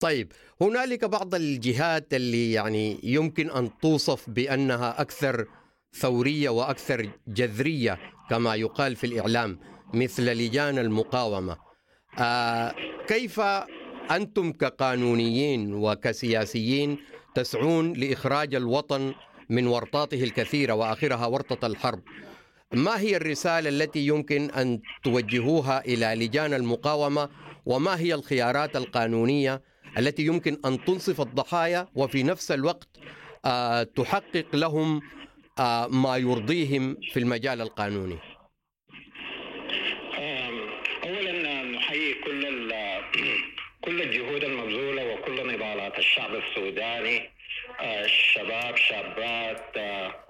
طيب 0.00 0.32
هنالك 0.60 1.04
بعض 1.04 1.34
الجهات 1.34 2.14
اللي 2.14 2.52
يعني 2.52 3.00
يمكن 3.02 3.50
أن 3.50 3.70
توصف 3.82 4.30
بأنها 4.30 5.00
أكثر 5.00 5.46
ثورية 5.92 6.48
وأكثر 6.48 7.08
جذرية 7.28 7.98
كما 8.30 8.54
يقال 8.54 8.96
في 8.96 9.04
الإعلام 9.06 9.58
مثل 9.94 10.22
لجان 10.32 10.78
المقاومة. 10.78 11.56
آه 12.18 12.74
كيف 13.08 13.40
أنتم 14.10 14.52
كقانونيين 14.52 15.74
وكسياسيين 15.74 16.98
تسعون 17.34 17.92
لإخراج 17.92 18.54
الوطن 18.54 19.14
من 19.50 19.66
ورطاته 19.66 20.24
الكثيرة 20.24 20.72
وآخرها 20.72 21.26
ورطة 21.26 21.66
الحرب. 21.66 22.02
ما 22.72 23.00
هي 23.00 23.16
الرسالة 23.16 23.68
التي 23.68 24.06
يمكن 24.06 24.50
أن 24.50 24.80
توجهوها 25.04 25.84
إلى 25.84 26.24
لجان 26.26 26.54
المقاومة؟ 26.54 27.28
وما 27.66 27.98
هي 28.00 28.14
الخيارات 28.14 28.76
القانونية 28.76 29.62
التي 29.98 30.22
يمكن 30.26 30.56
أن 30.64 30.84
تنصف 30.84 31.20
الضحايا 31.20 31.88
وفي 31.94 32.22
نفس 32.22 32.50
الوقت 32.52 32.88
آه، 33.44 33.82
تحقق 33.82 34.56
لهم 34.56 35.00
آه، 35.58 35.86
ما 35.86 36.16
يرضيهم 36.16 36.96
في 37.12 37.18
المجال 37.20 37.60
القانوني؟ 37.60 38.18
اولا 41.04 41.62
نحيي 41.62 42.14
كل 42.14 42.46
كل 43.84 44.02
الجهود 44.02 44.44
المبذولة 44.44 45.14
وكل 45.14 45.46
نضالات 45.46 45.98
الشعب 45.98 46.34
السوداني 46.34 47.30
آه، 47.80 48.04
الشباب 48.04 48.76
شابات 48.76 49.78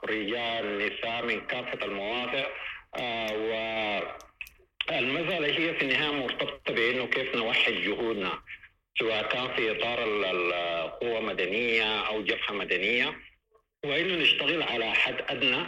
رجال 0.04 0.78
نساء 0.78 1.22
من 1.24 1.40
كافة 1.40 1.84
المواقع 1.84 2.46
والمساله 4.90 5.46
هي 5.46 5.74
في 5.74 5.82
النهاية 5.82 6.12
مرتبطة 6.12 6.74
بإنه 6.74 7.06
كيف 7.06 7.36
نوحد 7.36 7.72
جهودنا 7.72 8.38
سواء 8.98 9.28
كان 9.28 9.48
في 9.56 9.70
إطار 9.70 10.04
القوه 10.04 11.20
مدنية 11.20 12.00
أو 12.00 12.22
جبهة 12.22 12.52
مدنية 12.52 13.14
وإنه 13.84 14.14
نشتغل 14.14 14.62
على 14.62 14.92
حد 14.92 15.16
أدنى 15.28 15.64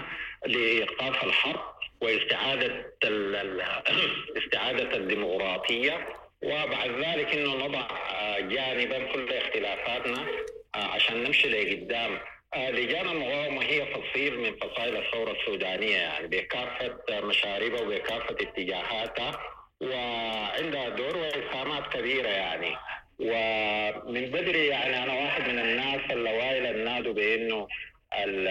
لإيقاف 0.47 1.25
الحرب 1.25 1.61
وإستعادة 2.00 2.93
إستعادة 4.38 4.97
الديمقراطية. 4.97 6.25
وبعد 6.43 6.90
ذلك 6.90 7.35
إنه 7.35 7.66
نضع 7.66 7.88
جانبا 8.40 9.12
كل 9.12 9.33
اختلافاتنا 9.33 10.26
عشان 10.75 11.25
نمشي 11.25 11.49
لقدام. 11.49 12.19
لجان 12.57 13.09
المقاومه 13.09 13.62
هي 13.62 13.87
فصيل 13.87 14.38
من 14.38 14.57
فصائل 14.57 14.97
الثورة 14.97 15.33
السودانية 15.33 15.97
يعني 15.97 16.26
بكافه 16.26 16.97
مشاربها 17.11 17.81
وبكافه 17.81 18.37
اتجاهاتها 18.40 19.40
وعندها 19.81 20.88
دور 20.88 21.16
وإسهامات 21.16 21.93
كبيرة 21.93 22.28
يعني. 22.28 22.76
ومن 23.19 24.26
بدري 24.26 24.66
يعني 24.66 25.02
أنا 25.02 25.12
واحد 25.12 25.49
من 25.49 25.59
الناس 25.59 26.00
الاوائل 26.11 26.66
النادوا 26.66 27.13
بإنه 27.13 27.69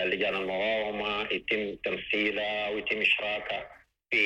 لجان 0.05 0.35
المقاومه 0.35 1.27
يتم 1.31 1.75
تمثيلها 1.75 2.69
ويتم 2.69 3.01
إشراكها 3.01 3.69
في 4.11 4.17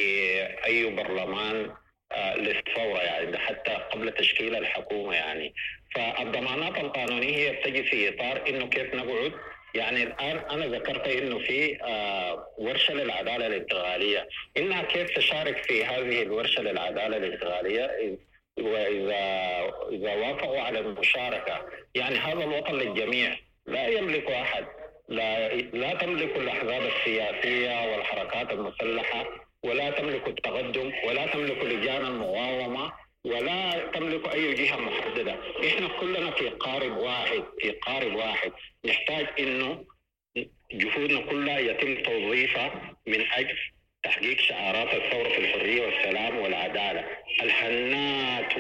أي 0.66 0.86
برلمان 0.96 1.56
آه، 1.66 1.89
للثورة 2.18 3.00
يعني 3.00 3.38
حتى 3.38 3.72
قبل 3.72 4.12
تشكيل 4.12 4.56
الحكومة 4.56 5.14
يعني. 5.16 5.54
فالضمانات 5.96 6.78
القانونية 6.78 7.36
هي 7.36 7.52
بتجي 7.52 7.84
في 7.84 8.10
إطار 8.10 8.50
إنه 8.50 8.68
كيف 8.68 8.96
نقعد. 8.96 9.32
يعني 9.76 10.04
الآن 10.04 10.38
أنا 10.38 10.66
ذكرت 10.66 11.08
إنه 11.08 11.40
في 11.40 11.84
آه، 11.84 12.48
ورشة 12.58 12.94
للعدالة 12.94 13.48
الانتقالية. 13.48 14.28
إنها 14.58 14.82
كيف 14.84 15.10
تشارك 15.16 15.64
في 15.64 15.86
هذه 15.86 16.22
الورشة 16.22 16.62
للعدالة 16.62 17.18
الانتقالية؟ 17.18 18.18
وإذا 18.60 19.16
إذا 19.92 20.16
وافقوا 20.16 20.62
على 20.62 20.80
المشاركة. 20.80 21.66
يعني 21.96 22.16
هذا 22.16 22.44
الوطن 22.44 22.76
للجميع. 22.76 23.36
لا 23.66 23.88
يملك 23.88 24.32
أحد. 24.32 24.66
لا 25.10 25.56
لا 25.56 25.94
تملك 25.94 26.36
الأحزاب 26.36 26.82
السياسية 26.82 27.92
والحركات 27.92 28.52
المسلحة. 28.52 29.49
ولا 29.64 29.90
تملك 29.90 30.28
التقدم 30.28 30.92
ولا 31.06 31.28
تملك 31.28 31.64
لجان 31.64 32.06
المقاومة 32.06 32.92
ولا 33.26 33.88
تملك 33.94 34.34
أي 34.34 34.54
جهة 34.54 34.78
محددة، 34.78 35.36
إحنا 35.68 35.88
كلنا 36.00 36.32
في 36.32 36.50
قارب 36.50 36.98
واحد 36.98 37.44
في 37.60 37.72
قارب 37.72 38.16
واحد. 38.16 38.52
نحتاج 38.86 39.28
إنه 39.40 39.86
جهودنا 40.72 41.22
كلها 41.22 41.60
يتم 41.60 42.04
توظيفها 42.04 42.96
من 43.08 43.26
أجل 43.32 43.58
تحقيق 44.04 44.40
شعارات 44.40 44.94
الثورة 44.94 45.30
في 45.30 45.38
الحرية 45.38 45.82
والسلام 45.86 46.38
والعدالة. 46.40 47.06
الحنات 47.44 48.58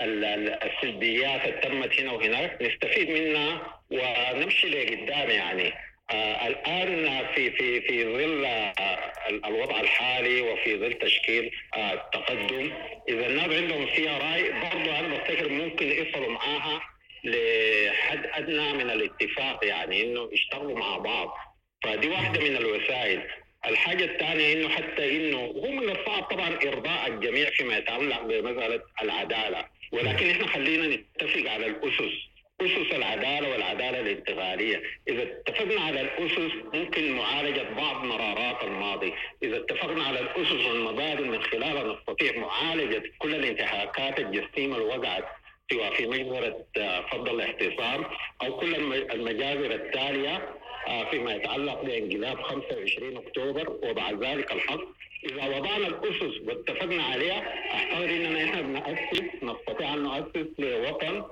والسلبيات 0.00 1.44
اللي 1.44 1.60
تمت 1.60 2.00
هنا 2.00 2.12
وهناك 2.12 2.62
نستفيد 2.62 3.10
منها 3.10 3.80
ونمشي 3.90 4.68
لقدام 4.68 5.30
يعني. 5.30 5.72
الآن 6.12 7.26
في 7.34 7.50
في 7.50 7.80
في 7.80 8.04
ظل 8.04 8.44
آه 8.44 9.12
الوضع 9.46 9.80
الحالي 9.80 10.40
وفي 10.40 10.78
ظل 10.78 10.92
تشكيل 10.92 11.50
آه 11.76 11.92
التقدم 11.92 12.72
إذا 13.08 13.26
الناس 13.26 13.48
عندهم 13.62 13.86
فيها 13.86 14.18
راي 14.18 14.50
برضه 14.52 14.98
أنا 14.98 15.08
بفتكر 15.08 15.48
ممكن 15.48 15.86
يصلوا 15.86 16.28
معاها 16.30 16.80
لحد 17.24 18.26
أدنى 18.32 18.72
من 18.72 18.90
الاتفاق 18.90 19.64
يعني 19.64 20.02
إنه 20.02 20.28
يشتغلوا 20.32 20.78
مع 20.78 20.98
بعض. 20.98 21.36
فدي 21.84 22.08
واحدة 22.08 22.40
من 22.40 22.56
الوسائل. 22.56 23.22
الحاجة 23.68 24.04
الثانية 24.04 24.52
إنه 24.52 24.68
حتى 24.68 25.16
إنه 25.16 25.38
هو 25.38 25.70
من 25.70 25.90
الصعب 25.90 26.22
طبعا 26.22 26.48
إرضاء 26.66 27.06
الجميع 27.06 27.50
فيما 27.50 27.76
يتعلق 27.78 28.22
بمسألة 28.22 28.82
العدالة. 29.02 29.64
ولكن 29.92 30.30
إحنا 30.30 30.46
خلينا 30.46 30.96
نتفق 30.96 31.50
على 31.50 31.66
الأسس. 31.66 32.27
أسس 32.60 32.92
العدالة 32.92 33.48
والعدالة 33.50 34.00
الانتقالية، 34.00 34.82
إذا 35.08 35.22
اتفقنا 35.22 35.80
على 35.80 36.00
الأسس 36.00 36.52
ممكن 36.74 37.12
معالجة 37.12 37.62
بعض 37.76 38.04
مرارات 38.04 38.64
الماضي، 38.64 39.12
إذا 39.42 39.56
اتفقنا 39.56 40.04
على 40.04 40.20
الأسس 40.20 40.66
والمبادئ 40.66 41.22
من 41.24 41.42
خلالها 41.42 41.94
نستطيع 41.94 42.38
معالجة 42.38 43.02
كل 43.18 43.34
الانتهاكات 43.34 44.18
الجسيمة 44.18 44.76
اللي 44.76 44.86
وقعت 44.96 45.24
سواء 45.70 45.94
في 45.94 46.06
مجزره 46.06 46.64
فض 47.12 47.28
الاحتفال 47.28 48.04
أو 48.42 48.56
كل 48.56 48.74
المجازر 49.12 49.74
التالية 49.74 50.48
آه، 50.88 51.10
فيما 51.10 51.34
يتعلق 51.34 51.82
بانقلاب 51.82 52.42
25 52.42 53.16
أكتوبر 53.16 53.78
وبعد 53.82 54.24
ذلك 54.24 54.52
الحق. 54.52 54.80
إذا 55.24 55.46
وضعنا 55.58 55.86
الأسس 55.86 56.40
واتفقنا 56.46 57.02
عليها 57.02 57.42
اعتقد 57.74 58.08
إننا 58.08 58.44
إحنا 58.44 58.60
بناسس 58.62 59.22
نستطيع 59.42 59.94
أن 59.94 60.02
نؤسس 60.02 60.46
لوطن 60.58 61.24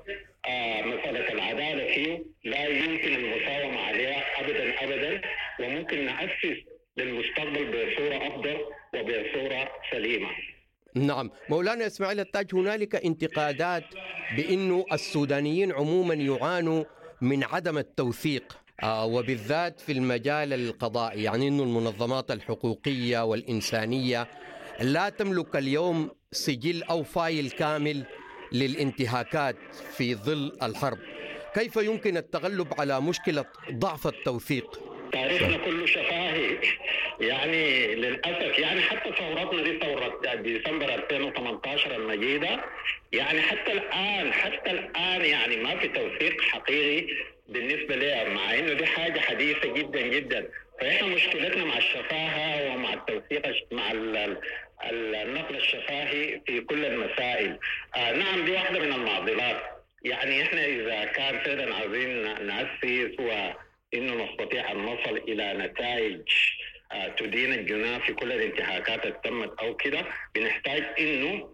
آه 0.46 0.82
مسألة 0.82 1.32
العدالة 1.32 1.94
فيه 1.94 2.24
لا 2.44 2.66
يمكن 2.66 3.14
المساومه 3.14 3.80
عليها 3.80 4.40
ابدا 4.40 4.84
ابدا 4.84 5.20
وممكن 5.60 6.04
نأسس 6.04 6.56
للمستقبل 6.96 7.64
بصورة 7.66 8.26
أفضل 8.26 8.56
وبصورة 8.94 9.68
سليمة. 9.92 10.28
نعم 10.94 11.30
مولانا 11.48 11.86
إسماعيل 11.86 12.20
التاج 12.20 12.46
هنالك 12.54 13.04
انتقادات 13.04 13.84
بانه 14.36 14.84
السودانيين 14.92 15.72
عموما 15.72 16.14
يعانوا 16.14 16.84
من 17.20 17.44
عدم 17.44 17.78
التوثيق 17.78 18.58
آه، 18.82 19.06
وبالذات 19.06 19.80
في 19.80 19.92
المجال 19.92 20.52
القضائي 20.52 21.22
يعني 21.22 21.48
أن 21.48 21.60
المنظمات 21.60 22.30
الحقوقية 22.30 23.24
والإنسانية 23.24 24.28
لا 24.80 25.08
تملك 25.08 25.56
اليوم 25.56 26.10
سجل 26.32 26.82
أو 26.82 27.02
فايل 27.02 27.50
كامل 27.50 28.04
للانتهاكات 28.58 29.56
في 29.96 30.14
ظل 30.14 30.52
الحرب. 30.62 30.98
كيف 31.54 31.76
يمكن 31.76 32.16
التغلب 32.16 32.68
على 32.78 33.00
مشكلة 33.00 33.44
ضعف 33.72 34.06
التوثيق؟ 34.06 34.80
تاريخنا 35.12 35.56
كله 35.56 35.86
شفاهي. 35.86 36.58
يعني 37.20 37.94
للأسف 37.94 38.58
يعني 38.58 38.80
حتى 38.80 39.12
ثورتنا 39.18 39.62
دي 39.62 39.78
ثورة 39.78 40.34
ديسمبر 40.34 40.94
2018 40.94 41.96
المجيدة 41.96 42.60
يعني 43.12 43.40
حتى 43.42 43.72
الآن 43.72 44.32
حتى 44.32 44.70
الآن 44.70 45.24
يعني 45.24 45.56
ما 45.56 45.76
في 45.76 45.88
توثيق 45.88 46.40
حقيقي 46.40 47.14
بالنسبة 47.48 47.96
لها 47.96 48.28
مع 48.28 48.58
إنه 48.58 48.72
دي 48.72 48.86
حاجة 48.86 49.20
حديثة 49.20 49.72
جدا 49.74 50.00
جدا. 50.00 50.48
فإحنا 50.80 51.08
مشكلتنا 51.08 51.64
مع 51.64 51.78
الشفاهة 51.78 52.74
ومع 52.74 52.94
التوثيق 52.94 53.42
مع 53.72 53.90
النقل 54.84 55.56
الشفاهي 55.56 56.40
في 56.46 56.60
كل 56.60 56.84
المسائل. 56.84 57.58
آه 57.96 58.12
نعم 58.12 58.44
دي 58.44 58.50
واحدة 58.52 58.78
من 58.80 58.92
المعضلات. 58.92 59.62
يعني 60.04 60.42
إحنا 60.42 60.64
إذا 60.64 61.04
كان 61.04 61.38
فعلا 61.38 61.74
عايزين 61.74 62.22
نأسس 62.46 63.20
وإنه 63.20 64.24
نستطيع 64.24 64.72
أن 64.72 64.76
نصل 64.76 65.16
إلى 65.16 65.52
نتائج 65.54 66.20
آه 66.92 67.08
تدين 67.08 67.52
الجناه 67.52 67.98
في 67.98 68.12
كل 68.12 68.32
الانتهاكات 68.32 69.06
اللي 69.06 69.18
تمت 69.24 69.60
أو 69.60 69.76
كده 69.76 70.04
بنحتاج 70.34 70.84
إنه 71.00 71.52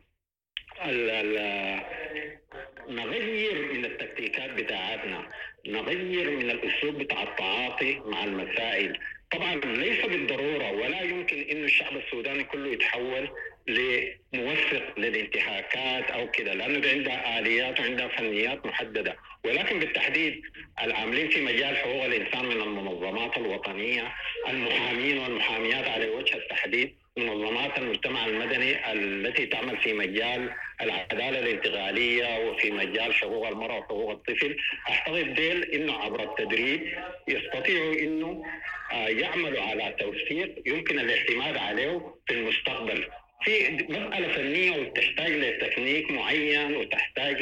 نغير 2.89 3.73
من 3.73 3.85
التكتيكات 3.85 4.51
بتاعتنا 4.51 5.29
نغير 5.67 6.31
من 6.31 6.51
الأسلوب 6.51 6.99
بتاع 6.99 7.23
التعاطي 7.23 8.01
مع 8.07 8.25
المسائل. 8.25 8.99
طبعا 9.33 9.55
ليس 9.55 10.07
بالضرورة 10.07 10.71
ولا 10.73 11.01
يمكن 11.03 11.40
انه 11.51 11.64
الشعب 11.64 11.97
السوداني 11.97 12.45
كله 12.45 12.73
يتحول 12.73 13.29
لموثق 13.66 14.99
للانتهاكات 14.99 16.11
أو 16.11 16.31
كده 16.31 16.55
لأنه 16.55 16.88
عندها 16.88 17.38
آليات 17.38 17.81
وعندها 17.81 18.09
فنيات 18.09 18.66
محددة. 18.66 19.16
ولكن 19.45 19.79
بالتحديد 19.79 20.42
العاملين 20.83 21.29
في 21.31 21.40
مجال 21.40 21.77
حقوق 21.77 22.05
الإنسان 22.05 22.45
من 22.45 22.61
المنظمات 22.62 23.37
الوطنية 23.37 24.14
المحامين 24.49 25.18
والمحاميات 25.18 25.88
على 25.88 26.09
وجه 26.09 26.37
التحديد 26.37 26.95
منظمات 27.18 27.79
المجتمع 27.79 28.27
المدني 28.27 28.92
التي 28.92 29.46
تعمل 29.46 29.77
في 29.77 29.92
مجال 29.92 30.51
العدالة 30.81 31.38
الانتقالية 31.38 32.48
وفي 32.48 32.70
مجال 32.70 33.14
حقوق 33.14 33.48
المرأة 33.48 33.79
وحقوق 33.79 34.11
الطفل. 34.11 34.57
أعتقد 34.88 35.35
ديل 35.35 35.64
إنه 35.64 35.92
عبر 35.92 36.22
التدريب 36.22 36.98
يستطيعوا 37.29 37.94
إنه 37.94 38.44
آه، 38.92 39.09
يعملوا 39.09 39.62
على 39.62 39.96
توثيق 40.01 40.62
يمكن 40.66 40.98
الاعتماد 40.98 41.57
عليه 41.57 42.14
في 42.27 42.35
المستقبل. 42.35 43.07
في 43.44 43.70
مسألة 43.88 44.29
فنية 44.29 44.70
وتحتاج 44.70 45.33
لتكنيك 45.33 46.11
معين 46.11 46.77
وتحتاج 46.77 47.37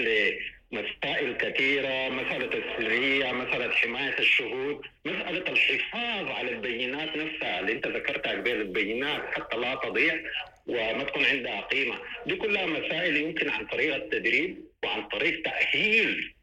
مسائل 0.72 1.37
كثيرة 1.37 2.09
مسألة 2.09 2.50
السرية 2.59 3.33
مسألة 3.33 3.74
حماية 3.74 4.18
الشهود 4.18 4.87
مسألة 5.04 5.52
الحفاظ 5.52 6.28
على 6.30 6.50
البينات 6.50 7.16
نفسها 7.16 7.61
اللي 7.61 7.72
انت 7.72 7.87
ذكرتها 7.87 8.33
قبل 8.33 8.50
البينات 8.50 9.22
حتى 9.35 9.56
لا 9.56 9.74
تضيع 9.74 10.20
وما 10.66 11.04
تكون 11.04 11.24
عندها 11.24 11.61
قيمة. 11.61 11.98
دي 12.26 12.37
كلها 12.37 12.66
مسائل 12.66 13.16
يمكن 13.16 13.50
عن 13.50 13.66
طريق 13.66 13.94
التدريب 13.94 14.64
وعن 14.85 15.09
طريق 15.09 15.42
تأهيل 15.42 16.35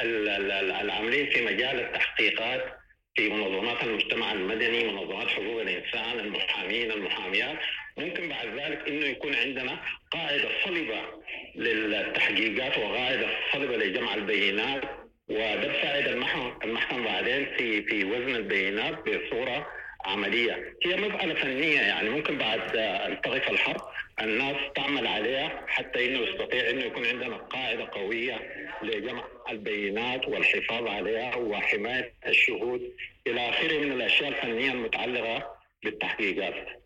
العاملين 0.00 1.30
في 1.30 1.42
مجال 1.44 1.80
التحقيقات 1.80 2.64
في 3.14 3.28
منظمات 3.28 3.82
المجتمع 3.82 4.32
المدني 4.32 4.84
منظمات 4.84 5.28
حقوق 5.28 5.60
الإنسان 5.60 6.20
المحامين 6.20 6.90
المحاميات. 6.90 7.58
ممكن 7.96 8.28
بعد 8.28 8.46
ذلك 8.58 8.88
إنه 8.88 9.06
يكون 9.06 9.34
عندنا 9.34 9.80
قاعدة 10.10 10.48
صلبة 10.64 11.00
للتحقيقات 11.54 12.78
وقاعده 12.78 13.26
صلبه 13.52 13.76
لجمع 13.76 14.14
البينات 14.14 14.82
وده 15.28 15.56
بساعد 15.56 16.08
المحكمه 16.08 17.04
بعدين 17.04 17.46
في 17.56 17.82
في 17.82 18.04
وزن 18.04 18.36
البينات 18.36 18.94
بصورة 19.08 19.66
عملية. 20.04 20.74
هي 20.86 20.96
مسألة 20.96 21.34
فنية 21.34 21.80
يعني 21.80 22.10
ممكن 22.10 22.38
بعد 22.38 22.76
ان 22.76 23.16
الحرب 23.50 23.80
الناس 24.20 24.56
تعمل 24.74 25.06
عليها 25.06 25.64
حتى 25.66 26.06
إنه 26.06 26.18
يستطيع 26.20 26.70
إنه 26.70 26.84
يكون 26.84 27.06
عندنا 27.06 27.36
قاعدة 27.36 27.88
قوية 27.92 28.40
لجمع 28.82 29.24
البينات 29.50 30.28
والحفاظ 30.28 30.86
عليها 30.86 31.36
وحماية 31.36 32.12
الشهود. 32.26 32.92
إلى 33.26 33.48
آخره 33.48 33.78
من 33.78 33.92
الأشياء 33.92 34.28
الفنية 34.28 34.72
المتعلقة 34.72 35.56
بالتحقيقات. 35.84 36.81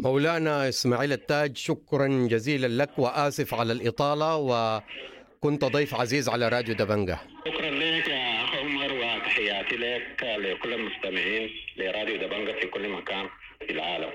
مولانا 0.00 0.68
إسماعيل 0.68 1.12
التاج 1.12 1.56
شكرا 1.56 2.06
جزيلا 2.06 2.82
لك 2.82 2.98
وآسف 2.98 3.54
على 3.54 3.72
الإطالة 3.72 4.36
وكنت 4.36 5.64
ضيف 5.64 5.94
عزيز 5.94 6.28
على 6.28 6.48
راديو 6.48 6.74
دبنجة. 6.74 7.18
شكرا 7.46 7.70
لك 7.70 8.08
يا 8.08 8.38
عمر 8.38 8.92
وتحياتي 8.92 9.76
لك 9.76 10.22
لكل 10.22 10.72
المستمعين 10.74 11.50
لراديو 11.76 12.16
دبنجة 12.16 12.60
في 12.60 12.66
كل 12.66 12.88
مكان 12.88 13.28
في 13.66 13.72
العالم. 13.72 14.10